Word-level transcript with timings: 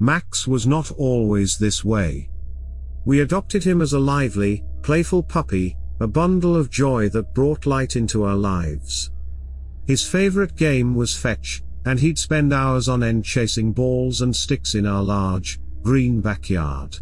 Max 0.00 0.46
was 0.46 0.66
not 0.66 0.92
always 0.92 1.58
this 1.58 1.84
way. 1.84 2.30
We 3.04 3.20
adopted 3.20 3.64
him 3.64 3.82
as 3.82 3.94
a 3.94 3.98
lively, 3.98 4.64
playful 4.82 5.24
puppy, 5.24 5.76
a 5.98 6.06
bundle 6.06 6.54
of 6.54 6.70
joy 6.70 7.08
that 7.08 7.34
brought 7.34 7.66
light 7.66 7.96
into 7.96 8.22
our 8.22 8.36
lives. 8.36 9.10
His 9.86 10.06
favorite 10.06 10.54
game 10.54 10.94
was 10.94 11.16
fetch, 11.16 11.62
and 11.84 11.98
he'd 11.98 12.18
spend 12.18 12.52
hours 12.52 12.88
on 12.88 13.02
end 13.02 13.24
chasing 13.24 13.72
balls 13.72 14.20
and 14.20 14.36
sticks 14.36 14.74
in 14.74 14.86
our 14.86 15.02
large, 15.02 15.58
green 15.82 16.20
backyard. 16.20 16.98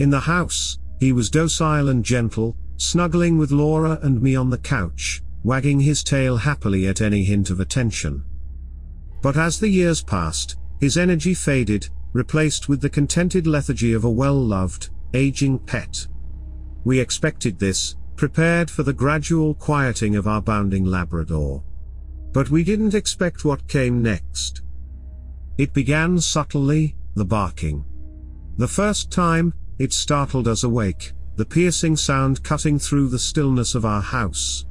In 0.00 0.10
the 0.10 0.20
house, 0.20 0.78
he 0.98 1.12
was 1.12 1.30
docile 1.30 1.88
and 1.88 2.04
gentle, 2.04 2.56
snuggling 2.78 3.38
with 3.38 3.52
Laura 3.52 3.98
and 4.02 4.20
me 4.20 4.34
on 4.34 4.50
the 4.50 4.58
couch, 4.58 5.22
wagging 5.44 5.80
his 5.80 6.02
tail 6.02 6.36
happily 6.36 6.88
at 6.88 7.00
any 7.00 7.22
hint 7.22 7.50
of 7.50 7.60
attention. 7.60 8.24
But 9.22 9.36
as 9.36 9.60
the 9.60 9.68
years 9.68 10.02
passed, 10.02 10.56
his 10.80 10.96
energy 10.96 11.34
faded, 11.34 11.88
replaced 12.18 12.68
with 12.68 12.80
the 12.80 12.90
contented 12.90 13.46
lethargy 13.46 13.92
of 13.92 14.02
a 14.02 14.10
well-loved, 14.10 14.90
aging 15.14 15.56
pet. 15.56 16.04
We 16.82 16.98
expected 16.98 17.60
this, 17.60 17.94
prepared 18.16 18.68
for 18.68 18.82
the 18.82 18.92
gradual 18.92 19.54
quieting 19.54 20.16
of 20.16 20.26
our 20.26 20.42
bounding 20.42 20.84
Labrador. 20.84 21.62
But 22.32 22.50
we 22.50 22.64
didn't 22.64 22.94
expect 22.94 23.44
what 23.44 23.68
came 23.68 24.02
next. 24.02 24.62
It 25.58 25.72
began 25.72 26.18
subtly, 26.18 26.96
the 27.14 27.24
barking. 27.24 27.84
The 28.56 28.66
first 28.66 29.12
time, 29.12 29.54
it 29.78 29.92
startled 29.92 30.48
us 30.48 30.64
awake, 30.64 31.12
the 31.36 31.46
piercing 31.46 31.96
sound 31.96 32.42
cutting 32.42 32.80
through 32.80 33.10
the 33.10 33.18
stillness 33.20 33.76
of 33.76 33.84
our 33.84 34.02
house. 34.02 34.66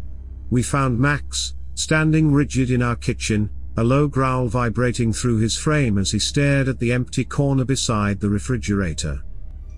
We 0.49 0.63
found 0.63 0.99
Max, 0.99 1.55
standing 1.75 2.33
rigid 2.33 2.71
in 2.71 2.81
our 2.81 2.97
kitchen, 2.97 3.49
a 3.77 3.83
low 3.83 4.07
growl 4.07 4.47
vibrating 4.47 5.13
through 5.13 5.37
his 5.37 5.55
frame 5.55 5.99
as 5.99 6.11
he 6.11 6.17
stared 6.17 6.67
at 6.67 6.79
the 6.79 6.91
empty 6.91 7.23
corner 7.23 7.63
beside 7.63 8.19
the 8.19 8.29
refrigerator. 8.29 9.21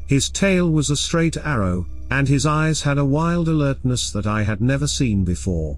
His 0.07 0.30
tail 0.30 0.71
was 0.71 0.90
a 0.90 0.95
straight 0.95 1.35
arrow, 1.35 1.85
and 2.09 2.27
his 2.27 2.46
eyes 2.46 2.82
had 2.82 2.98
a 2.98 3.05
wild 3.05 3.49
alertness 3.49 4.12
that 4.12 4.26
I 4.26 4.41
had 4.41 4.62
never 4.62 4.87
seen 4.87 5.24
before. 5.26 5.77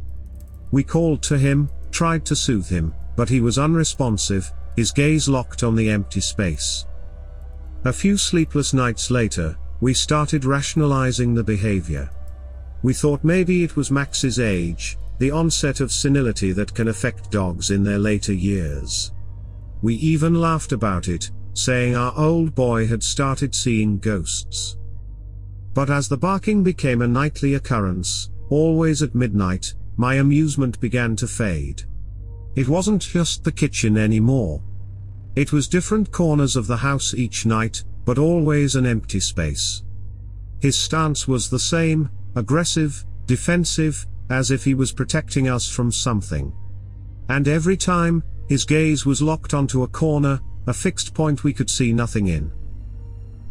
We 0.72 0.84
called 0.84 1.24
to 1.24 1.38
him, 1.38 1.70
tried 1.90 2.24
to 2.28 2.36
soothe 2.36 2.70
him, 2.70 2.94
but 3.16 3.28
he 3.28 3.42
was 3.42 3.58
unresponsive, 3.58 4.52
his 4.76 4.92
gaze 4.92 5.28
locked 5.28 5.64
on 5.64 5.76
the 5.76 5.90
empty 5.90 6.22
space. 6.22 6.86
A 7.86 7.92
few 7.92 8.18
sleepless 8.18 8.74
nights 8.74 9.10
later, 9.10 9.58
we 9.82 9.96
started 9.96 10.46
rationalizing 10.46 11.34
the 11.34 11.44
behavior. 11.44 12.10
We 12.84 12.94
thought 12.94 13.24
maybe 13.24 13.64
it 13.64 13.76
was 13.76 13.90
Max's 13.90 14.40
age, 14.40 14.98
the 15.22 15.30
onset 15.30 15.82
of 15.82 15.92
senility 15.92 16.52
that 16.52 16.74
can 16.74 16.88
affect 16.88 17.30
dogs 17.30 17.70
in 17.70 17.84
their 17.84 18.00
later 18.00 18.34
years. 18.34 19.14
We 19.84 19.94
even 19.98 20.34
laughed 20.34 20.72
about 20.72 21.08
it, 21.08 21.30
saying 21.54 21.96
our 21.96 22.12
old 22.18 22.56
boy 22.56 22.88
had 22.88 23.04
started 23.04 23.54
seeing 23.54 24.00
ghosts. 24.00 24.78
But 25.76 25.92
as 25.92 26.10
the 26.10 26.18
barking 26.18 26.64
became 26.64 27.04
a 27.04 27.08
nightly 27.08 27.54
occurrence, 27.54 28.32
always 28.50 29.04
at 29.04 29.14
midnight, 29.14 29.76
my 29.96 30.16
amusement 30.16 30.80
began 30.80 31.16
to 31.18 31.28
fade. 31.28 31.84
It 32.56 32.68
wasn't 32.68 33.04
just 33.04 33.44
the 33.44 33.52
kitchen 33.52 34.00
anymore. 34.00 34.64
It 35.36 35.54
was 35.54 35.68
different 35.68 36.12
corners 36.12 36.56
of 36.56 36.66
the 36.66 36.78
house 36.78 37.14
each 37.14 37.46
night, 37.46 37.84
but 38.06 38.18
always 38.18 38.76
an 38.76 38.88
empty 38.88 39.20
space. 39.20 39.84
His 40.62 40.76
stance 40.76 41.28
was 41.28 41.48
the 41.48 41.60
same, 41.60 42.10
aggressive, 42.36 43.06
defensive, 43.28 44.08
as 44.32 44.50
if 44.50 44.64
he 44.64 44.74
was 44.74 44.92
protecting 44.92 45.50
us 45.50 45.70
from 45.70 45.92
something. 45.92 46.54
And 47.30 47.48
every 47.48 47.78
time, 47.78 48.24
his 48.48 48.66
gaze 48.66 49.06
was 49.06 49.22
locked 49.22 49.54
onto 49.54 49.84
a 49.84 49.88
corner, 49.88 50.40
a 50.68 50.74
fixed 50.74 51.14
point 51.14 51.44
we 51.44 51.54
could 51.54 51.70
see 51.70 51.92
nothing 51.92 52.28
in. 52.28 52.52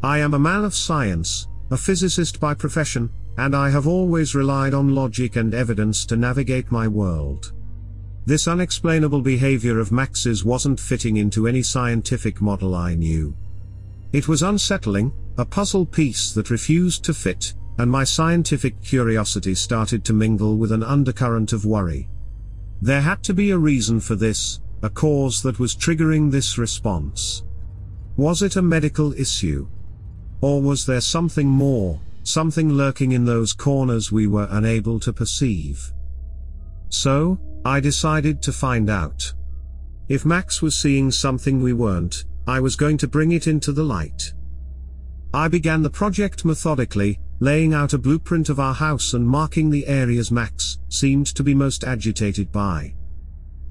I 0.02 0.18
am 0.18 0.34
a 0.34 0.38
man 0.38 0.64
of 0.64 0.74
science, 0.74 1.48
a 1.70 1.76
physicist 1.76 2.40
by 2.40 2.54
profession, 2.54 3.10
and 3.36 3.54
I 3.54 3.70
have 3.70 3.86
always 3.86 4.34
relied 4.34 4.74
on 4.74 4.94
logic 4.94 5.36
and 5.36 5.54
evidence 5.54 6.04
to 6.06 6.16
navigate 6.16 6.72
my 6.72 6.88
world. 6.88 7.52
This 8.26 8.48
unexplainable 8.48 9.22
behavior 9.22 9.78
of 9.78 9.92
Max's 9.92 10.44
wasn't 10.44 10.80
fitting 10.80 11.16
into 11.16 11.46
any 11.46 11.62
scientific 11.62 12.40
model 12.40 12.74
I 12.74 12.94
knew. 12.94 13.34
It 14.12 14.28
was 14.28 14.42
unsettling, 14.42 15.12
a 15.38 15.44
puzzle 15.44 15.86
piece 15.86 16.32
that 16.32 16.50
refused 16.50 17.04
to 17.04 17.14
fit, 17.14 17.54
and 17.80 17.90
my 17.90 18.04
scientific 18.04 18.82
curiosity 18.82 19.54
started 19.54 20.04
to 20.04 20.12
mingle 20.12 20.58
with 20.58 20.70
an 20.70 20.82
undercurrent 20.82 21.54
of 21.54 21.64
worry. 21.64 22.10
There 22.82 23.00
had 23.00 23.22
to 23.24 23.32
be 23.32 23.52
a 23.52 23.58
reason 23.58 24.00
for 24.00 24.16
this, 24.16 24.60
a 24.82 24.90
cause 24.90 25.42
that 25.42 25.58
was 25.58 25.74
triggering 25.74 26.30
this 26.30 26.58
response. 26.58 27.42
Was 28.18 28.42
it 28.42 28.56
a 28.56 28.62
medical 28.62 29.14
issue? 29.14 29.66
Or 30.42 30.60
was 30.60 30.84
there 30.84 31.00
something 31.00 31.48
more, 31.48 31.98
something 32.22 32.70
lurking 32.70 33.12
in 33.12 33.24
those 33.24 33.54
corners 33.54 34.12
we 34.12 34.26
were 34.26 34.48
unable 34.50 35.00
to 35.00 35.12
perceive? 35.14 35.90
So, 36.90 37.40
I 37.64 37.80
decided 37.80 38.42
to 38.42 38.52
find 38.52 38.90
out. 38.90 39.32
If 40.10 40.26
Max 40.26 40.60
was 40.60 40.76
seeing 40.76 41.10
something 41.10 41.62
we 41.62 41.72
weren't, 41.72 42.26
I 42.46 42.60
was 42.60 42.76
going 42.76 42.98
to 42.98 43.08
bring 43.08 43.32
it 43.32 43.46
into 43.46 43.72
the 43.72 43.84
light. 43.84 44.34
I 45.32 45.48
began 45.48 45.80
the 45.80 45.88
project 45.88 46.44
methodically, 46.44 47.20
laying 47.40 47.72
out 47.72 47.94
a 47.94 47.98
blueprint 47.98 48.50
of 48.50 48.60
our 48.60 48.74
house 48.74 49.14
and 49.14 49.26
marking 49.26 49.70
the 49.70 49.86
areas 49.86 50.30
Max 50.30 50.78
seemed 50.88 51.26
to 51.26 51.42
be 51.42 51.54
most 51.54 51.84
agitated 51.84 52.52
by. 52.52 52.94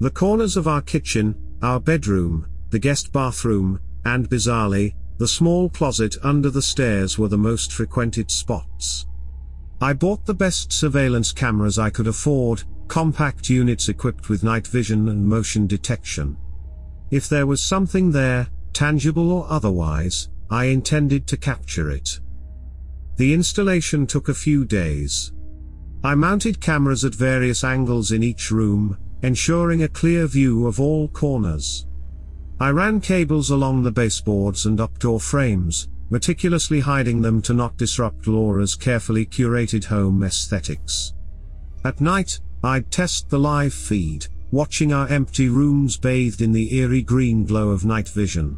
The 0.00 0.10
corners 0.10 0.56
of 0.56 0.66
our 0.66 0.82
kitchen, 0.82 1.36
our 1.62 1.78
bedroom, 1.78 2.46
the 2.70 2.78
guest 2.78 3.12
bathroom, 3.12 3.80
and 4.04 4.28
bizarrely, 4.28 4.94
the 5.18 5.28
small 5.28 5.68
closet 5.68 6.16
under 6.22 6.50
the 6.50 6.62
stairs 6.62 7.18
were 7.18 7.28
the 7.28 7.38
most 7.38 7.72
frequented 7.72 8.30
spots. 8.30 9.06
I 9.80 9.92
bought 9.92 10.26
the 10.26 10.34
best 10.34 10.72
surveillance 10.72 11.32
cameras 11.32 11.78
I 11.78 11.90
could 11.90 12.06
afford, 12.06 12.64
compact 12.88 13.48
units 13.48 13.88
equipped 13.88 14.28
with 14.28 14.42
night 14.42 14.66
vision 14.66 15.08
and 15.08 15.26
motion 15.26 15.66
detection. 15.66 16.36
If 17.10 17.28
there 17.28 17.46
was 17.46 17.62
something 17.62 18.10
there, 18.10 18.48
tangible 18.72 19.30
or 19.30 19.46
otherwise, 19.48 20.28
I 20.50 20.64
intended 20.64 21.26
to 21.28 21.36
capture 21.36 21.90
it. 21.90 22.18
The 23.20 23.34
installation 23.34 24.06
took 24.06 24.30
a 24.30 24.34
few 24.34 24.64
days. 24.64 25.32
I 26.02 26.14
mounted 26.14 26.58
cameras 26.58 27.04
at 27.04 27.14
various 27.14 27.64
angles 27.64 28.12
in 28.12 28.22
each 28.22 28.50
room, 28.50 28.96
ensuring 29.20 29.82
a 29.82 29.88
clear 29.88 30.26
view 30.26 30.66
of 30.66 30.80
all 30.80 31.06
corners. 31.08 31.86
I 32.60 32.70
ran 32.70 32.98
cables 32.98 33.50
along 33.50 33.82
the 33.82 33.92
baseboards 33.92 34.64
and 34.64 34.80
up 34.80 34.98
door 34.98 35.20
frames, 35.20 35.90
meticulously 36.08 36.80
hiding 36.80 37.20
them 37.20 37.42
to 37.42 37.52
not 37.52 37.76
disrupt 37.76 38.26
Laura's 38.26 38.74
carefully 38.74 39.26
curated 39.26 39.84
home 39.84 40.22
aesthetics. 40.22 41.12
At 41.84 42.00
night, 42.00 42.40
I'd 42.64 42.90
test 42.90 43.28
the 43.28 43.38
live 43.38 43.74
feed, 43.74 44.28
watching 44.50 44.94
our 44.94 45.08
empty 45.08 45.50
rooms 45.50 45.98
bathed 45.98 46.40
in 46.40 46.52
the 46.52 46.74
eerie 46.74 47.02
green 47.02 47.44
glow 47.44 47.68
of 47.68 47.84
night 47.84 48.08
vision. 48.08 48.56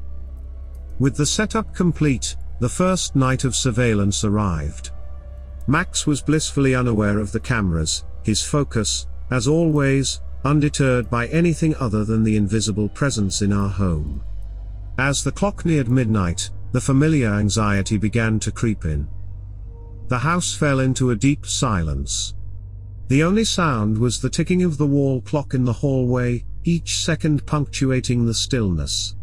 With 1.00 1.16
the 1.16 1.26
setup 1.26 1.74
complete, 1.74 2.36
the 2.62 2.68
first 2.68 3.16
night 3.16 3.42
of 3.42 3.56
surveillance 3.56 4.22
arrived. 4.22 4.92
Max 5.66 6.06
was 6.06 6.22
blissfully 6.22 6.76
unaware 6.76 7.18
of 7.18 7.32
the 7.32 7.40
cameras, 7.40 8.04
his 8.22 8.40
focus, 8.40 9.08
as 9.32 9.48
always, 9.48 10.20
undeterred 10.44 11.10
by 11.10 11.26
anything 11.26 11.74
other 11.80 12.04
than 12.04 12.22
the 12.22 12.36
invisible 12.36 12.88
presence 12.88 13.42
in 13.42 13.52
our 13.52 13.68
home. 13.68 14.22
As 14.96 15.24
the 15.24 15.32
clock 15.32 15.64
neared 15.64 15.88
midnight, 15.88 16.50
the 16.70 16.80
familiar 16.80 17.30
anxiety 17.34 17.98
began 17.98 18.38
to 18.38 18.52
creep 18.52 18.84
in. 18.84 19.08
The 20.06 20.20
house 20.20 20.54
fell 20.54 20.78
into 20.78 21.10
a 21.10 21.16
deep 21.16 21.44
silence. 21.44 22.34
The 23.08 23.24
only 23.24 23.42
sound 23.42 23.98
was 23.98 24.20
the 24.20 24.30
ticking 24.30 24.62
of 24.62 24.78
the 24.78 24.86
wall 24.86 25.20
clock 25.20 25.52
in 25.52 25.64
the 25.64 25.72
hallway, 25.72 26.44
each 26.62 27.02
second 27.04 27.44
punctuating 27.44 28.24
the 28.24 28.34
stillness. 28.34 29.16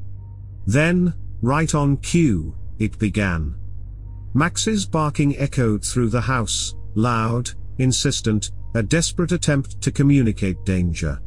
Then, 0.67 1.13
right 1.41 1.73
on 1.73 1.95
cue, 1.95 2.53
it 2.79 2.97
began. 2.97 3.55
Max's 4.34 4.85
barking 4.85 5.37
echoed 5.37 5.84
through 5.84 6.09
the 6.09 6.22
house, 6.22 6.76
loud, 6.96 7.52
insistent, 7.78 8.52
a 8.76 8.84
desperate 8.84 9.31
attempt 9.31 9.81
to 9.81 9.91
communicate 9.91 10.64
danger. 10.66 11.22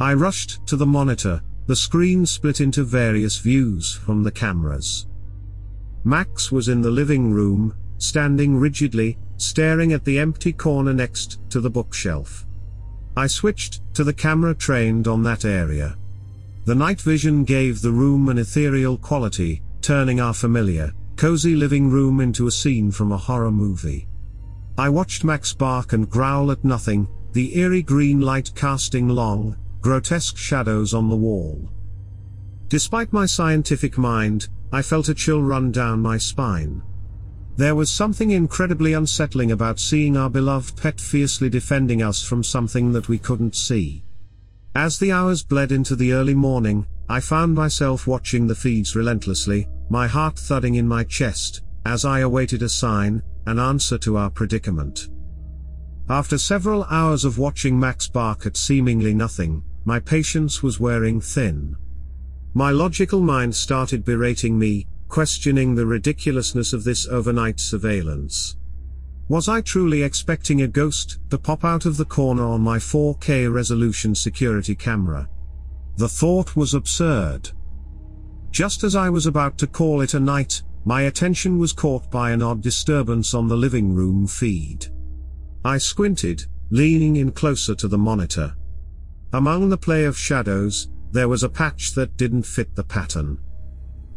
I 0.00 0.14
rushed 0.14 0.66
to 0.66 0.76
the 0.76 0.86
monitor, 0.86 1.42
the 1.66 1.76
screen 1.76 2.26
split 2.26 2.60
into 2.60 2.84
various 2.84 3.38
views 3.38 3.94
from 3.94 4.22
the 4.22 4.30
cameras. 4.30 5.06
Max 6.04 6.50
was 6.50 6.68
in 6.68 6.80
the 6.80 6.90
living 6.90 7.32
room, 7.32 7.76
standing 7.98 8.56
rigidly, 8.58 9.18
staring 9.36 9.92
at 9.92 10.04
the 10.04 10.18
empty 10.18 10.52
corner 10.52 10.92
next 10.92 11.38
to 11.50 11.60
the 11.60 11.70
bookshelf. 11.70 12.46
I 13.16 13.26
switched 13.26 13.82
to 13.94 14.04
the 14.04 14.12
camera 14.12 14.54
trained 14.54 15.06
on 15.06 15.22
that 15.24 15.44
area. 15.44 15.96
The 16.64 16.74
night 16.74 17.00
vision 17.00 17.44
gave 17.44 17.82
the 17.82 17.92
room 17.92 18.28
an 18.28 18.38
ethereal 18.38 18.96
quality, 18.96 19.62
turning 19.82 20.20
our 20.20 20.32
familiar, 20.32 20.92
cozy 21.16 21.54
living 21.54 21.90
room 21.90 22.20
into 22.20 22.46
a 22.46 22.50
scene 22.50 22.90
from 22.90 23.12
a 23.12 23.16
horror 23.16 23.50
movie. 23.50 24.08
I 24.78 24.88
watched 24.88 25.24
Max 25.24 25.52
bark 25.52 25.92
and 25.92 26.08
growl 26.08 26.50
at 26.50 26.64
nothing, 26.64 27.08
the 27.32 27.58
eerie 27.58 27.82
green 27.82 28.20
light 28.20 28.52
casting 28.54 29.08
long, 29.08 29.56
grotesque 29.80 30.36
shadows 30.36 30.94
on 30.94 31.08
the 31.08 31.16
wall. 31.16 31.68
Despite 32.68 33.12
my 33.12 33.26
scientific 33.26 33.98
mind, 33.98 34.48
I 34.72 34.80
felt 34.80 35.08
a 35.08 35.14
chill 35.14 35.42
run 35.42 35.72
down 35.72 36.00
my 36.00 36.16
spine. 36.16 36.82
There 37.56 37.74
was 37.74 37.90
something 37.90 38.30
incredibly 38.30 38.94
unsettling 38.94 39.52
about 39.52 39.78
seeing 39.78 40.16
our 40.16 40.30
beloved 40.30 40.76
pet 40.76 40.98
fiercely 40.98 41.50
defending 41.50 42.02
us 42.02 42.22
from 42.22 42.42
something 42.42 42.92
that 42.92 43.08
we 43.08 43.18
couldn't 43.18 43.54
see. 43.54 44.04
As 44.74 44.98
the 44.98 45.12
hours 45.12 45.42
bled 45.42 45.70
into 45.70 45.94
the 45.94 46.14
early 46.14 46.34
morning, 46.34 46.86
I 47.10 47.20
found 47.20 47.54
myself 47.54 48.06
watching 48.06 48.46
the 48.46 48.54
feeds 48.54 48.96
relentlessly, 48.96 49.68
my 49.88 50.06
heart 50.06 50.38
thudding 50.38 50.76
in 50.76 50.88
my 50.88 51.04
chest, 51.04 51.62
as 51.84 52.04
I 52.04 52.20
awaited 52.20 52.62
a 52.62 52.68
sign, 52.68 53.22
an 53.46 53.58
answer 53.58 53.98
to 53.98 54.16
our 54.16 54.30
predicament. 54.30 55.08
After 56.08 56.38
several 56.38 56.84
hours 56.84 57.24
of 57.24 57.38
watching 57.38 57.78
Max 57.78 58.08
bark 58.08 58.46
at 58.46 58.56
seemingly 58.56 59.14
nothing, 59.14 59.64
my 59.84 59.98
patience 59.98 60.62
was 60.62 60.80
wearing 60.80 61.20
thin. 61.20 61.76
My 62.54 62.70
logical 62.70 63.20
mind 63.20 63.54
started 63.54 64.04
berating 64.04 64.58
me, 64.58 64.86
questioning 65.08 65.74
the 65.74 65.86
ridiculousness 65.86 66.72
of 66.72 66.84
this 66.84 67.06
overnight 67.08 67.60
surveillance. 67.60 68.56
Was 69.28 69.48
I 69.48 69.60
truly 69.60 70.02
expecting 70.02 70.62
a 70.62 70.68
ghost 70.68 71.18
to 71.30 71.38
pop 71.38 71.64
out 71.64 71.86
of 71.86 71.96
the 71.96 72.04
corner 72.04 72.44
on 72.44 72.60
my 72.60 72.78
4K 72.78 73.52
resolution 73.52 74.14
security 74.14 74.74
camera? 74.74 75.28
The 75.96 76.08
thought 76.08 76.56
was 76.56 76.74
absurd. 76.74 77.50
Just 78.52 78.84
as 78.84 78.94
I 78.94 79.08
was 79.08 79.24
about 79.24 79.56
to 79.58 79.66
call 79.66 80.02
it 80.02 80.12
a 80.12 80.20
night, 80.20 80.62
my 80.84 81.02
attention 81.02 81.58
was 81.58 81.72
caught 81.72 82.10
by 82.10 82.32
an 82.32 82.42
odd 82.42 82.60
disturbance 82.60 83.32
on 83.32 83.48
the 83.48 83.56
living 83.56 83.94
room 83.94 84.26
feed. 84.26 84.88
I 85.64 85.78
squinted, 85.78 86.44
leaning 86.70 87.16
in 87.16 87.32
closer 87.32 87.74
to 87.74 87.88
the 87.88 87.96
monitor. 87.96 88.54
Among 89.32 89.70
the 89.70 89.78
play 89.78 90.04
of 90.04 90.18
shadows, 90.18 90.90
there 91.12 91.28
was 91.28 91.42
a 91.42 91.48
patch 91.48 91.92
that 91.92 92.18
didn't 92.18 92.42
fit 92.42 92.74
the 92.74 92.84
pattern. 92.84 93.38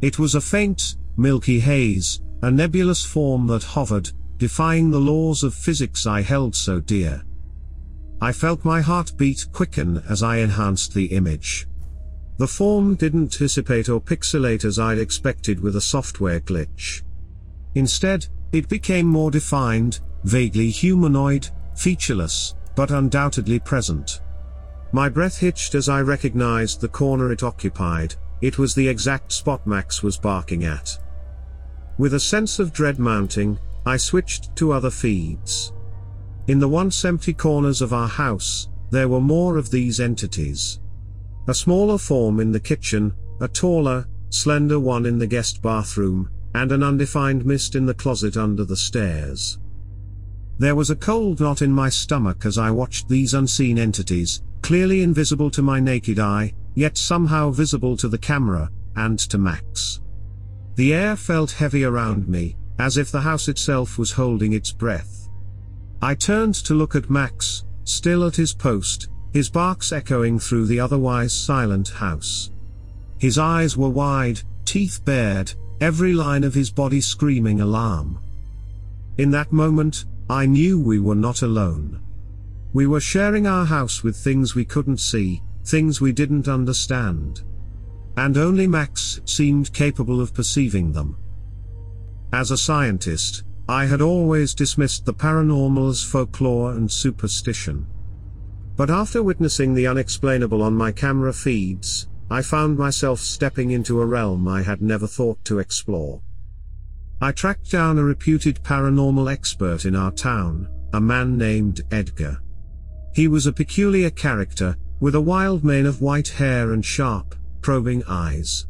It 0.01 0.19
was 0.19 0.35
a 0.35 0.41
faint, 0.41 0.97
milky 1.15 1.61
haze, 1.61 2.19
a 2.41 2.51
nebulous 2.51 3.05
form 3.05 3.47
that 3.47 3.63
hovered, 3.63 4.11
defying 4.35 4.91
the 4.91 4.99
laws 4.99 5.43
of 5.43 5.53
physics 5.53 6.05
I 6.05 6.21
held 6.21 6.55
so 6.55 6.81
dear. 6.81 7.23
I 8.19 8.33
felt 8.33 8.65
my 8.65 8.81
heart 8.81 9.13
beat 9.15 9.45
quicken 9.53 10.03
as 10.09 10.23
I 10.23 10.38
enhanced 10.38 10.93
the 10.93 11.05
image. 11.05 11.67
The 12.37 12.47
form 12.47 12.95
didn't 12.95 13.37
dissipate 13.37 13.87
or 13.87 14.01
pixelate 14.01 14.65
as 14.65 14.77
I'd 14.77 14.97
expected 14.97 15.61
with 15.61 15.77
a 15.77 15.81
software 15.81 16.41
glitch. 16.41 17.01
Instead, 17.75 18.27
it 18.51 18.67
became 18.67 19.05
more 19.05 19.31
defined, 19.31 20.01
vaguely 20.23 20.69
humanoid, 20.69 21.47
featureless, 21.75 22.55
but 22.75 22.91
undoubtedly 22.91 23.59
present. 23.59 24.21
My 24.91 25.07
breath 25.07 25.39
hitched 25.39 25.75
as 25.75 25.87
I 25.87 26.01
recognized 26.01 26.81
the 26.81 26.87
corner 26.87 27.31
it 27.31 27.43
occupied, 27.43 28.15
it 28.41 28.57
was 28.57 28.75
the 28.75 28.88
exact 28.88 29.31
spot 29.31 29.65
Max 29.65 30.03
was 30.03 30.17
barking 30.17 30.65
at. 30.65 30.97
With 31.97 32.13
a 32.13 32.19
sense 32.19 32.59
of 32.59 32.73
dread 32.73 32.99
mounting, 32.99 33.57
I 33.85 33.97
switched 33.97 34.55
to 34.57 34.73
other 34.73 34.89
feeds. 34.89 35.71
In 36.47 36.59
the 36.59 36.67
once 36.67 37.05
empty 37.05 37.33
corners 37.33 37.81
of 37.81 37.93
our 37.93 38.07
house, 38.07 38.67
there 38.89 39.07
were 39.07 39.21
more 39.21 39.57
of 39.57 39.71
these 39.71 39.99
entities. 39.99 40.79
A 41.47 41.53
smaller 41.53 42.00
form 42.00 42.39
in 42.39 42.51
the 42.51 42.59
kitchen, 42.59 43.13
a 43.39 43.47
taller, 43.47 44.07
slender 44.30 44.80
one 44.80 45.06
in 45.06 45.19
the 45.19 45.27
guest 45.27 45.62
bathroom, 45.62 46.30
and 46.56 46.71
an 46.71 46.81
undefined 46.81 47.45
mist 47.45 47.75
in 47.75 47.86
the 47.86 47.94
closet 47.94 48.36
under 48.36 48.65
the 48.65 48.75
stairs. 48.75 49.59
There 50.57 50.75
was 50.75 50.89
a 50.89 50.95
cold 50.95 51.39
knot 51.39 51.62
in 51.62 51.71
my 51.71 51.89
stomach 51.89 52.45
as 52.45 52.57
I 52.57 52.71
watched 52.71 53.07
these 53.07 53.33
unseen 53.33 53.77
entities, 53.77 54.42
clearly 54.62 55.03
invisible 55.03 55.51
to 55.51 55.62
my 55.62 55.80
naked 55.80 56.18
eye, 56.18 56.53
yet 56.74 56.97
somehow 56.97 57.51
visible 57.51 57.95
to 57.98 58.07
the 58.07 58.18
camera, 58.18 58.71
and 58.95 59.19
to 59.19 59.38
Max. 59.38 60.01
The 60.75 60.94
air 60.94 61.15
felt 61.15 61.51
heavy 61.51 61.83
around 61.83 62.27
me, 62.27 62.57
as 62.80 62.98
if 62.98 63.12
the 63.12 63.21
house 63.21 63.48
itself 63.48 63.98
was 63.98 64.12
holding 64.12 64.53
its 64.53 64.71
breath. 64.71 65.30
I 66.01 66.15
turned 66.15 66.56
to 66.56 66.74
look 66.74 66.95
at 66.95 67.09
Max, 67.09 67.65
still 67.83 68.25
at 68.25 68.36
his 68.36 68.53
post, 68.53 69.09
his 69.35 69.49
barks 69.49 69.91
echoing 69.91 70.39
through 70.39 70.65
the 70.65 70.79
otherwise 70.79 71.33
silent 71.33 71.89
house. 71.89 72.51
His 73.19 73.37
eyes 73.37 73.75
were 73.75 73.89
wide, 73.89 74.39
teeth 74.63 75.03
bared, 75.03 75.53
every 75.81 76.13
line 76.13 76.45
of 76.45 76.53
his 76.53 76.71
body 76.71 77.01
screaming 77.01 77.59
alarm. 77.59 78.17
In 79.17 79.31
that 79.31 79.51
moment, 79.51 80.05
I 80.29 80.45
knew 80.45 80.79
we 80.79 81.01
were 81.01 81.15
not 81.15 81.41
alone. 81.41 81.99
We 82.71 82.87
were 82.87 83.01
sharing 83.01 83.45
our 83.45 83.65
house 83.65 84.03
with 84.03 84.15
things 84.15 84.55
we 84.55 84.63
couldn't 84.63 85.01
see, 85.01 85.41
things 85.65 85.99
we 85.99 86.13
didn't 86.13 86.47
understand. 86.47 87.41
And 88.15 88.38
only 88.38 88.67
Max 88.67 89.19
seemed 89.25 89.73
capable 89.73 90.21
of 90.21 90.33
perceiving 90.33 90.93
them. 90.93 91.17
As 92.31 92.51
a 92.51 92.57
scientist, 92.57 93.43
I 93.67 93.85
had 93.85 93.99
always 93.99 94.53
dismissed 94.53 95.03
the 95.03 95.13
paranormal 95.13 95.89
as 95.89 96.01
folklore 96.01 96.71
and 96.71 96.89
superstition. 96.89 97.88
But 98.77 98.89
after 98.89 99.24
witnessing 99.24 99.74
the 99.74 99.88
unexplainable 99.88 100.62
on 100.62 100.74
my 100.74 100.92
camera 100.92 101.31
feeds, 101.31 102.07
I 102.30 102.42
found 102.42 102.77
myself 102.77 103.19
stepping 103.19 103.72
into 103.72 104.01
a 104.01 104.06
realm 104.06 104.48
I 104.48 104.63
had 104.63 104.81
never 104.81 105.07
thought 105.07 105.44
to 105.45 105.60
explore. 105.60 106.22
I 107.22 107.31
tracked 107.31 107.72
down 107.72 107.98
a 107.98 108.04
reputed 108.04 108.62
paranormal 108.63 109.31
expert 109.31 109.86
in 109.86 109.95
our 109.95 110.12
town, 110.12 110.68
a 110.94 111.00
man 111.00 111.38
named 111.38 111.81
Edgar. 111.92 112.42
He 113.13 113.30
was 113.30 113.48
a 113.48 113.54
peculiar 113.54 114.10
character, 114.10 114.75
with 115.00 115.16
a 115.16 115.22
wild 115.22 115.63
mane 115.63 115.86
of 115.86 116.01
white 116.01 116.27
hair 116.27 116.74
and 116.74 116.83
sharp, 116.83 117.36
probing 117.62 118.04
eyes. 118.10 118.68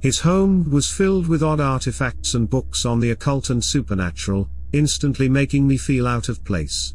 His 0.00 0.18
home 0.20 0.68
was 0.70 0.90
filled 0.90 1.28
with 1.28 1.42
odd 1.42 1.60
artifacts 1.60 2.34
and 2.34 2.50
books 2.50 2.84
on 2.84 2.98
the 2.98 3.10
occult 3.10 3.50
and 3.50 3.62
supernatural, 3.62 4.48
instantly 4.72 5.28
making 5.28 5.66
me 5.66 5.76
feel 5.76 6.06
out 6.06 6.28
of 6.28 6.44
place. 6.44 6.94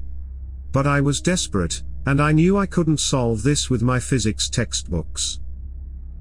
But 0.71 0.87
I 0.87 1.01
was 1.01 1.21
desperate, 1.21 1.83
and 2.05 2.21
I 2.21 2.31
knew 2.31 2.57
I 2.57 2.65
couldn't 2.65 2.99
solve 2.99 3.43
this 3.43 3.69
with 3.69 3.81
my 3.81 3.99
physics 3.99 4.49
textbooks. 4.49 5.39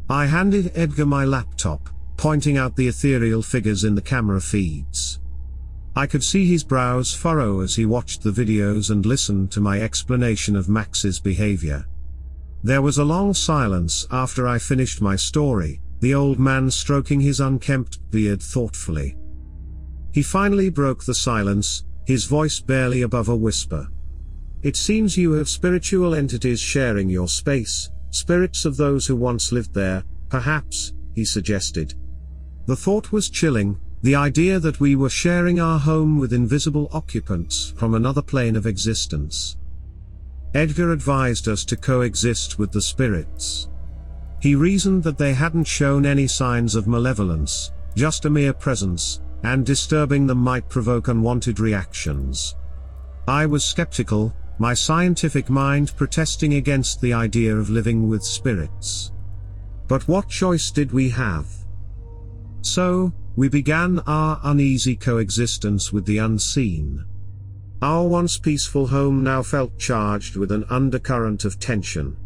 I 0.08 0.26
handed 0.26 0.72
Edgar 0.74 1.06
my 1.06 1.24
laptop, 1.24 1.88
pointing 2.16 2.56
out 2.56 2.76
the 2.76 2.88
ethereal 2.88 3.42
figures 3.42 3.84
in 3.84 3.94
the 3.94 4.02
camera 4.02 4.40
feeds. 4.40 5.20
I 5.94 6.06
could 6.06 6.24
see 6.24 6.46
his 6.46 6.64
brows 6.64 7.12
furrow 7.12 7.60
as 7.60 7.74
he 7.76 7.84
watched 7.84 8.22
the 8.22 8.30
videos 8.30 8.90
and 8.90 9.04
listened 9.04 9.50
to 9.52 9.60
my 9.60 9.80
explanation 9.80 10.56
of 10.56 10.68
Max's 10.68 11.20
behavior. 11.20 11.86
There 12.62 12.80
was 12.80 12.98
a 12.98 13.04
long 13.04 13.34
silence 13.34 14.06
after 14.10 14.46
I 14.46 14.58
finished 14.58 15.02
my 15.02 15.16
story, 15.16 15.80
the 16.00 16.14
old 16.14 16.38
man 16.38 16.70
stroking 16.70 17.20
his 17.20 17.40
unkempt 17.40 17.98
beard 18.10 18.42
thoughtfully. 18.42 19.16
He 20.12 20.22
finally 20.22 20.70
broke 20.70 21.04
the 21.04 21.14
silence, 21.14 21.84
his 22.06 22.24
voice 22.24 22.60
barely 22.60 23.02
above 23.02 23.28
a 23.28 23.36
whisper. 23.36 23.88
It 24.62 24.76
seems 24.76 25.16
you 25.16 25.32
have 25.32 25.48
spiritual 25.48 26.14
entities 26.14 26.60
sharing 26.60 27.10
your 27.10 27.26
space, 27.26 27.90
spirits 28.10 28.64
of 28.64 28.76
those 28.76 29.06
who 29.06 29.16
once 29.16 29.50
lived 29.50 29.74
there, 29.74 30.04
perhaps, 30.28 30.92
he 31.14 31.24
suggested. 31.24 31.94
The 32.66 32.76
thought 32.76 33.10
was 33.10 33.28
chilling, 33.28 33.80
the 34.02 34.14
idea 34.14 34.60
that 34.60 34.78
we 34.78 34.94
were 34.94 35.10
sharing 35.10 35.58
our 35.58 35.80
home 35.80 36.16
with 36.16 36.32
invisible 36.32 36.88
occupants 36.92 37.74
from 37.76 37.94
another 37.94 38.22
plane 38.22 38.54
of 38.54 38.66
existence. 38.66 39.56
Edgar 40.54 40.92
advised 40.92 41.48
us 41.48 41.64
to 41.64 41.76
coexist 41.76 42.58
with 42.58 42.70
the 42.70 42.82
spirits. 42.82 43.68
He 44.40 44.54
reasoned 44.54 45.02
that 45.02 45.18
they 45.18 45.34
hadn't 45.34 45.64
shown 45.64 46.06
any 46.06 46.28
signs 46.28 46.76
of 46.76 46.86
malevolence, 46.86 47.72
just 47.96 48.26
a 48.26 48.30
mere 48.30 48.52
presence, 48.52 49.20
and 49.42 49.66
disturbing 49.66 50.26
them 50.26 50.38
might 50.38 50.68
provoke 50.68 51.08
unwanted 51.08 51.58
reactions. 51.58 52.54
I 53.26 53.46
was 53.46 53.64
skeptical, 53.64 54.34
my 54.58 54.74
scientific 54.74 55.48
mind 55.48 55.92
protesting 55.96 56.54
against 56.54 57.00
the 57.00 57.12
idea 57.12 57.56
of 57.56 57.70
living 57.70 58.08
with 58.08 58.22
spirits. 58.22 59.12
But 59.88 60.06
what 60.08 60.28
choice 60.28 60.70
did 60.70 60.92
we 60.92 61.08
have? 61.10 61.46
So, 62.60 63.12
we 63.34 63.48
began 63.48 63.98
our 64.00 64.40
uneasy 64.44 64.94
coexistence 64.94 65.92
with 65.92 66.06
the 66.06 66.18
unseen. 66.18 67.04
Our 67.80 68.06
once 68.06 68.38
peaceful 68.38 68.86
home 68.86 69.24
now 69.24 69.42
felt 69.42 69.78
charged 69.78 70.36
with 70.36 70.52
an 70.52 70.64
undercurrent 70.70 71.44
of 71.44 71.58
tension. 71.58 72.16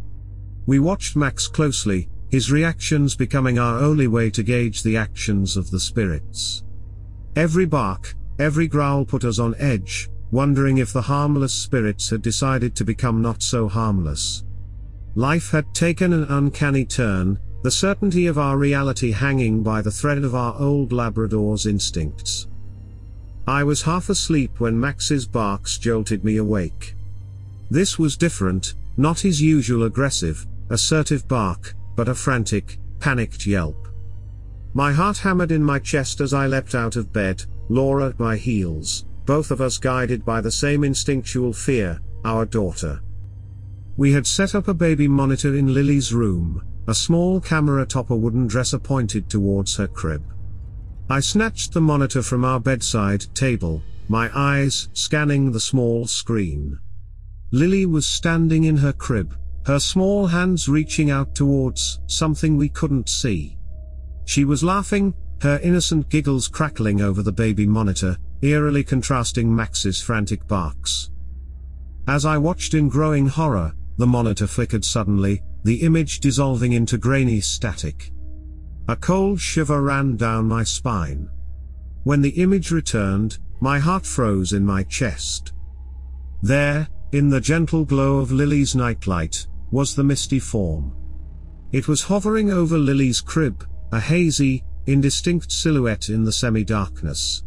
We 0.67 0.81
watched 0.81 1.17
Max 1.17 1.47
closely, 1.47 2.09
his 2.29 2.51
reactions 2.51 3.15
becoming 3.15 3.59
our 3.59 3.79
only 3.79 4.09
way 4.09 4.31
to 4.31 4.43
gauge 4.43 4.83
the 4.83 4.97
actions 4.97 5.57
of 5.57 5.71
the 5.71 5.81
spirits. 5.81 6.65
Every 7.37 7.67
bark, 7.67 8.15
every 8.39 8.67
growl 8.67 9.05
put 9.05 9.25
us 9.25 9.39
on 9.39 9.55
edge, 9.59 10.11
wondering 10.31 10.79
if 10.79 10.93
the 10.93 11.03
harmless 11.03 11.53
spirits 11.53 12.11
had 12.11 12.23
decided 12.23 12.75
to 12.75 12.85
become 12.85 13.23
not 13.23 13.43
so 13.43 13.69
harmless. 13.69 14.45
Life 15.15 15.51
had 15.51 15.75
taken 15.75 16.13
an 16.13 16.25
uncanny 16.25 16.85
turn, 16.85 17.39
the 17.63 17.71
certainty 17.71 18.27
of 18.27 18.39
our 18.39 18.59
reality 18.59 19.13
hanging 19.13 19.63
by 19.63 19.81
the 19.81 19.91
thread 19.91 20.19
of 20.19 20.35
our 20.35 20.55
old 20.61 20.93
Labrador's 20.93 21.67
instincts. 21.67 22.49
I 23.47 23.65
was 23.65 23.83
half 23.83 24.09
asleep 24.09 24.61
when 24.61 24.79
Max's 24.79 25.27
barks 25.27 25.79
jolted 25.79 26.25
me 26.25 26.37
awake. 26.37 26.95
This 27.71 27.99
was 27.99 28.17
different, 28.17 28.75
not 28.97 29.21
his 29.21 29.41
usual 29.41 29.85
aggressive, 29.85 30.47
assertive 30.71 31.27
bark, 31.29 31.75
but 31.95 32.09
a 32.09 32.15
frantic, 32.15 32.79
panicked 32.99 33.47
yelp. 33.47 33.89
My 34.75 34.93
heart 34.93 35.19
hammered 35.19 35.53
in 35.53 35.63
my 35.63 35.79
chest 35.79 36.21
as 36.21 36.35
I 36.35 36.47
leapt 36.47 36.75
out 36.75 36.97
of 36.97 37.13
bed, 37.13 37.45
Laura 37.69 38.09
at 38.11 38.21
my 38.21 38.37
heels, 38.37 39.05
both 39.27 39.51
of 39.51 39.61
us 39.61 39.77
guided 39.77 40.25
by 40.25 40.41
the 40.41 40.51
same 40.51 40.85
instinctual 40.85 41.53
fear, 41.53 42.01
our 42.25 42.47
daughter. 42.47 43.03
We 43.97 44.13
had 44.13 44.27
set 44.27 44.55
up 44.55 44.69
a 44.69 44.75
baby 44.75 45.09
monitor 45.09 45.55
in 45.57 45.75
Lily's 45.75 46.13
room, 46.13 46.63
a 46.87 46.95
small 46.95 47.41
camera 47.41 47.83
atop 47.83 48.11
a 48.11 48.17
wooden 48.17 48.47
dresser 48.47 48.79
pointed 48.79 49.29
towards 49.29 49.77
her 49.77 49.89
crib. 49.89 50.23
I 51.11 51.21
snatched 51.21 51.73
the 51.73 51.81
monitor 51.81 52.23
from 52.23 52.45
our 52.45 52.61
bedside 52.61 53.27
table, 53.35 53.83
my 54.09 54.31
eyes 54.35 54.89
scanning 54.93 55.51
the 55.51 55.61
small 55.61 56.07
screen. 56.07 56.79
Lily 57.51 57.87
was 57.87 58.07
standing 58.07 58.65
in 58.65 58.77
her 58.77 58.93
crib, 58.93 59.37
her 59.67 59.81
small 59.81 60.27
hands 60.27 60.69
reaching 60.69 61.11
out 61.11 61.35
towards 61.35 62.01
something 62.07 62.57
we 62.57 62.69
couldn't 62.69 63.09
see. 63.09 63.57
She 64.25 64.45
was 64.45 64.63
laughing, 64.63 65.15
her 65.43 65.59
innocent 65.63 66.09
giggles 66.09 66.49
crackling 66.49 67.01
over 67.01 67.23
the 67.23 67.33
baby 67.33 67.67
monitor, 67.67 68.17
eerily 68.43 68.85
contrasting 68.85 69.55
Max's 69.55 70.01
frantic 70.01 70.47
barks. 70.47 71.11
As 72.09 72.25
I 72.25 72.39
watched 72.39 72.75
in 72.75 72.89
growing 72.89 73.27
horror, 73.27 73.73
the 73.97 74.07
monitor 74.07 74.47
flickered 74.47 74.85
suddenly, 74.85 75.43
the 75.65 75.83
image 75.83 76.21
dissolving 76.21 76.73
into 76.73 76.99
grainy 76.99 77.41
static. 77.41 78.13
A 78.89 78.97
cold 78.97 79.41
shiver 79.41 79.83
ran 79.83 80.17
down 80.17 80.47
my 80.47 80.63
spine. 80.63 81.29
When 82.05 82.21
the 82.21 82.41
image 82.41 82.71
returned, 82.71 83.39
my 83.61 83.79
heart 83.79 84.07
froze 84.07 84.53
in 84.53 84.65
my 84.65 84.85
chest. 84.85 85.53
There, 86.43 86.89
in 87.13 87.29
the 87.29 87.41
gentle 87.41 87.85
glow 87.85 88.19
of 88.19 88.31
Lily's 88.31 88.77
nightlight, 88.77 89.47
was 89.71 89.97
the 89.97 90.05
misty 90.05 90.39
form. 90.39 90.95
It 91.73 91.89
was 91.89 92.03
hovering 92.03 92.53
over 92.53 92.79
Lily's 92.79 93.21
crib, 93.21 93.67
a 93.91 93.99
hazy, 93.99 94.63
indistinct 94.87 95.51
silhouette 95.51 96.11
in 96.11 96.23
the 96.23 96.33
semi-darkness. 96.33 97.43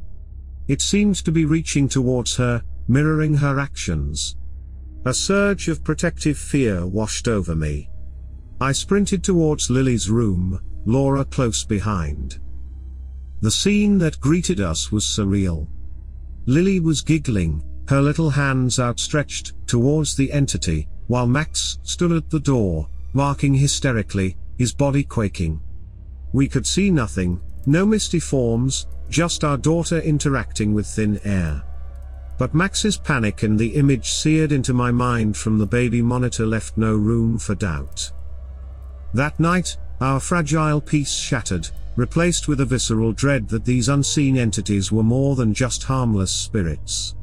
It 0.69 0.83
seemed 0.83 1.15
to 1.25 1.31
be 1.31 1.45
reaching 1.45 1.89
towards 1.89 2.35
her, 2.37 2.61
mirroring 2.87 3.33
her 3.33 3.59
actions. 3.59 4.37
A 5.03 5.13
surge 5.15 5.67
of 5.67 5.83
protective 5.83 6.37
fear 6.37 6.85
washed 6.85 7.27
over 7.27 7.55
me. 7.55 7.89
I 8.61 8.71
sprinted 8.73 9.23
towards 9.23 9.71
Lily's 9.71 10.11
room, 10.11 10.61
Laura 10.85 11.25
close 11.25 11.63
behind. 11.63 12.39
The 13.41 13.49
scene 13.49 13.97
that 13.97 14.19
greeted 14.19 14.59
us 14.59 14.91
was 14.91 15.05
surreal. 15.05 15.67
Lily 16.45 16.79
was 16.79 17.01
giggling, 17.01 17.63
her 17.87 18.01
little 18.01 18.29
hands 18.29 18.79
outstretched 18.79 19.53
towards 19.65 20.15
the 20.15 20.31
entity, 20.31 20.87
while 21.07 21.25
Max 21.25 21.79
stood 21.81 22.11
at 22.11 22.29
the 22.29 22.39
door, 22.39 22.87
barking 23.15 23.55
hysterically, 23.55 24.37
his 24.59 24.71
body 24.71 25.03
quaking. 25.03 25.61
We 26.31 26.47
could 26.47 26.67
see 26.67 26.91
nothing, 26.91 27.41
no 27.65 27.87
misty 27.87 28.19
forms, 28.19 28.85
just 29.09 29.43
our 29.43 29.57
daughter 29.57 29.99
interacting 29.99 30.73
with 30.73 30.87
thin 30.87 31.19
air. 31.23 31.63
But 32.37 32.53
Max's 32.53 32.97
panic 32.97 33.43
and 33.43 33.59
the 33.59 33.75
image 33.75 34.09
seared 34.09 34.51
into 34.51 34.73
my 34.73 34.91
mind 34.91 35.35
from 35.35 35.57
the 35.57 35.65
baby 35.65 36.01
monitor 36.01 36.45
left 36.45 36.77
no 36.77 36.95
room 36.95 37.37
for 37.37 37.55
doubt. 37.55 38.11
That 39.13 39.39
night, 39.39 39.77
our 39.99 40.19
fragile 40.19 40.79
peace 40.79 41.11
shattered, 41.11 41.67
replaced 41.95 42.47
with 42.47 42.61
a 42.61 42.65
visceral 42.65 43.11
dread 43.11 43.49
that 43.49 43.65
these 43.65 43.89
unseen 43.89 44.37
entities 44.37 44.91
were 44.91 45.03
more 45.03 45.35
than 45.35 45.53
just 45.53 45.83
harmless 45.83 46.31
spirits. 46.31 47.15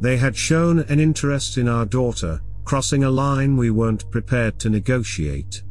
They 0.00 0.18
had 0.18 0.36
shown 0.36 0.80
an 0.80 1.00
interest 1.00 1.56
in 1.56 1.68
our 1.68 1.86
daughter, 1.86 2.42
crossing 2.64 3.04
a 3.04 3.10
line 3.10 3.56
we 3.56 3.70
weren't 3.70 4.10
prepared 4.10 4.58
to 4.58 4.68
negotiate. 4.68 5.62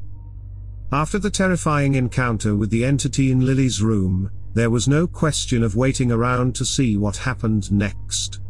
After 0.92 1.20
the 1.20 1.30
terrifying 1.30 1.96
encounter 1.96 2.56
with 2.56 2.70
the 2.70 2.84
entity 2.84 3.32
in 3.32 3.46
Lily's 3.46 3.82
room, 3.82 4.32
there 4.54 4.70
was 4.70 4.88
no 4.88 5.08
question 5.08 5.64
of 5.64 5.76
waiting 5.76 6.12
around 6.12 6.56
to 6.56 6.66
see 6.66 6.98
what 6.98 7.18
happened 7.18 7.72
next. 7.72 8.42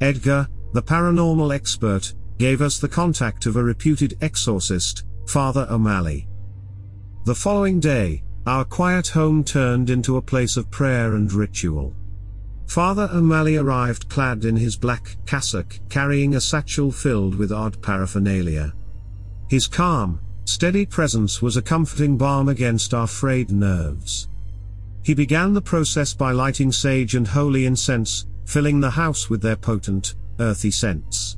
Edgar, 0.00 0.48
the 0.72 0.82
paranormal 0.82 1.54
expert, 1.54 2.14
gave 2.38 2.60
us 2.60 2.78
the 2.78 2.88
contact 2.88 3.46
of 3.46 3.56
a 3.56 3.62
reputed 3.62 4.16
exorcist, 4.20 5.04
Father 5.26 5.66
O'Malley. 5.70 6.28
The 7.24 7.34
following 7.34 7.80
day, 7.80 8.22
our 8.46 8.64
quiet 8.64 9.08
home 9.08 9.42
turned 9.42 9.90
into 9.90 10.16
a 10.16 10.22
place 10.22 10.56
of 10.56 10.70
prayer 10.70 11.14
and 11.14 11.32
ritual. 11.32 11.94
Father 12.66 13.08
O'Malley 13.12 13.56
arrived 13.56 14.08
clad 14.08 14.44
in 14.44 14.56
his 14.56 14.76
black 14.76 15.16
cassock, 15.26 15.78
carrying 15.88 16.34
a 16.34 16.40
satchel 16.40 16.90
filled 16.90 17.34
with 17.34 17.52
odd 17.52 17.80
paraphernalia. 17.82 18.72
His 19.48 19.66
calm, 19.66 20.20
steady 20.44 20.86
presence 20.86 21.40
was 21.40 21.56
a 21.56 21.62
comforting 21.62 22.16
balm 22.16 22.48
against 22.48 22.92
our 22.92 23.06
frayed 23.06 23.50
nerves. 23.50 24.28
He 25.06 25.14
began 25.14 25.52
the 25.52 25.62
process 25.62 26.14
by 26.14 26.32
lighting 26.32 26.72
sage 26.72 27.14
and 27.14 27.28
holy 27.28 27.64
incense, 27.64 28.26
filling 28.44 28.80
the 28.80 28.90
house 28.90 29.30
with 29.30 29.40
their 29.40 29.54
potent, 29.54 30.16
earthy 30.40 30.72
scents. 30.72 31.36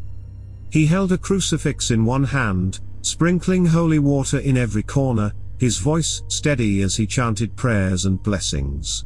He 0.72 0.86
held 0.86 1.12
a 1.12 1.18
crucifix 1.18 1.90
in 1.90 2.06
one 2.06 2.24
hand, 2.24 2.80
sprinkling 3.02 3.66
holy 3.66 3.98
water 3.98 4.38
in 4.38 4.56
every 4.56 4.82
corner, 4.82 5.34
his 5.58 5.76
voice 5.76 6.22
steady 6.28 6.80
as 6.80 6.96
he 6.96 7.06
chanted 7.06 7.56
prayers 7.56 8.06
and 8.06 8.22
blessings. 8.22 9.04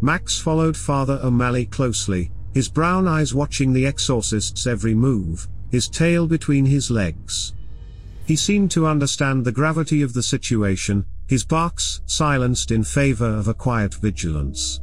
Max 0.00 0.38
followed 0.40 0.74
Father 0.74 1.20
O'Malley 1.22 1.66
closely, 1.66 2.30
his 2.54 2.70
brown 2.70 3.06
eyes 3.06 3.34
watching 3.34 3.74
the 3.74 3.84
exorcist's 3.84 4.66
every 4.66 4.94
move, 4.94 5.46
his 5.70 5.90
tail 5.90 6.26
between 6.26 6.64
his 6.64 6.90
legs. 6.90 7.52
He 8.24 8.34
seemed 8.34 8.70
to 8.70 8.86
understand 8.86 9.44
the 9.44 9.52
gravity 9.52 10.00
of 10.00 10.14
the 10.14 10.22
situation, 10.22 11.04
his 11.28 11.44
barks 11.44 12.00
silenced 12.06 12.70
in 12.70 12.82
favor 12.82 13.26
of 13.26 13.48
a 13.48 13.54
quiet 13.54 13.94
vigilance. 13.94 14.80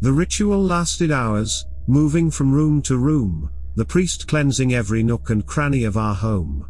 The 0.00 0.12
ritual 0.12 0.62
lasted 0.62 1.12
hours, 1.12 1.64
moving 1.86 2.30
from 2.30 2.52
room 2.52 2.82
to 2.82 2.98
room, 2.98 3.50
the 3.76 3.84
priest 3.84 4.26
cleansing 4.26 4.74
every 4.74 5.02
nook 5.02 5.30
and 5.30 5.46
cranny 5.46 5.84
of 5.84 5.96
our 5.96 6.14
home. 6.14 6.68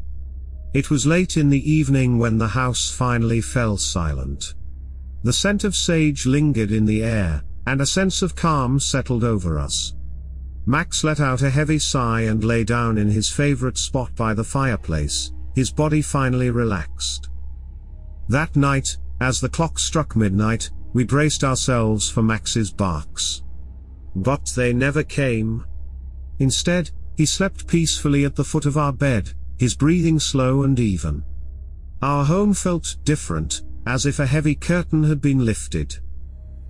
It 0.75 0.91
was 0.91 1.07
late 1.07 1.37
in 1.37 1.49
the 1.49 1.71
evening 1.71 2.19
when 2.19 2.37
the 2.37 2.49
house 2.49 2.91
finally 2.91 3.41
fell 3.41 3.79
silent. 3.79 4.55
The 5.23 5.33
scent 5.33 5.65
of 5.65 5.75
sage 5.75 6.27
lingered 6.27 6.71
in 6.71 6.85
the 6.85 7.03
air, 7.03 7.43
and 7.67 7.81
a 7.81 7.87
sense 7.87 8.21
of 8.21 8.37
calm 8.37 8.79
settled 8.79 9.25
over 9.25 9.59
us. 9.59 9.95
Max 10.67 11.05
let 11.05 11.21
out 11.21 11.43
a 11.43 11.51
heavy 11.51 11.79
sigh 11.79 12.23
and 12.23 12.45
lay 12.45 12.65
down 12.65 12.99
in 12.99 13.09
his 13.09 13.31
favorite 13.31 13.79
spot 13.79 14.15
by 14.15 14.35
the 14.35 14.45
fireplace, 14.45 15.33
his 15.55 15.71
body 15.71 16.03
finally 16.03 16.51
relaxed. 16.51 17.31
That 18.29 18.57
night, 18.57 18.97
as 19.21 19.41
the 19.41 19.49
clock 19.49 19.79
struck 19.79 20.17
midnight, 20.17 20.71
we 20.93 21.05
braced 21.05 21.45
ourselves 21.45 22.09
for 22.09 22.23
Max's 22.23 22.73
barks. 22.73 23.43
But 24.17 24.53
they 24.57 24.73
never 24.73 25.03
came. 25.03 25.65
Instead, 26.39 26.91
he 27.17 27.27
slept 27.27 27.67
peacefully 27.67 28.25
at 28.25 28.37
the 28.37 28.45
foot 28.45 28.67
of 28.67 28.77
our 28.77 28.93
bed, 28.93 29.33
his 29.59 29.77
breathing 29.77 30.19
slow 30.19 30.63
and 30.63 30.79
even. 30.79 31.25
Our 32.03 32.25
home 32.25 32.55
felt 32.55 32.97
different, 33.05 33.63
as 33.87 34.07
if 34.07 34.19
a 34.19 34.27
heavy 34.27 34.55
curtain 34.55 35.05
had 35.05 35.21
been 35.21 35.45
lifted. 35.45 35.97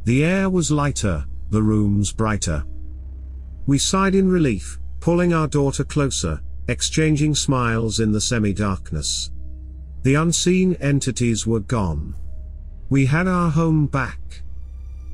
The 0.05 0.25
air 0.25 0.51
was 0.51 0.71
lighter, 0.71 1.25
the 1.51 1.63
rooms 1.63 2.13
brighter. 2.13 2.65
We 3.67 3.79
sighed 3.79 4.15
in 4.15 4.29
relief, 4.29 4.79
pulling 5.01 5.33
our 5.33 5.47
daughter 5.47 5.85
closer, 5.85 6.41
exchanging 6.69 7.35
smiles 7.35 8.01
in 8.01 8.13
the 8.13 8.21
semi-darkness. 8.21 9.31
The 10.05 10.17
unseen 10.17 10.75
entities 10.83 11.47
were 11.47 11.61
gone. 11.61 12.15
We 12.91 13.07
had 13.07 13.27
our 13.27 13.51
home 13.51 13.87
back. 13.87 14.43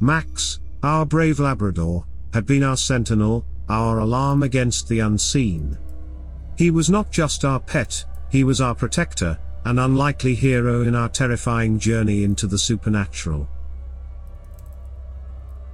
Max, 0.01 0.59
our 0.83 1.07
brave 1.07 1.39
Labrador, 1.39 2.05
had 2.33 2.45
been 2.45 2.65
our 2.65 2.77
sentinel, 2.77 3.45
our 3.69 4.01
alarm 4.01 4.43
against 4.43 4.89
the 4.89 4.99
unseen. 4.99 5.79
He 6.59 6.73
was 6.73 6.91
not 6.91 7.13
just 7.13 7.45
our 7.45 7.61
pet, 7.61 8.05
he 8.31 8.43
was 8.43 8.61
our 8.61 8.75
protector, 8.75 9.39
an 9.65 9.79
unlikely 9.79 10.35
hero 10.35 10.83
in 10.83 10.97
our 10.97 11.09
terrifying 11.09 11.79
journey 11.79 12.25
into 12.25 12.49
the 12.49 12.59
supernatural. 12.59 13.49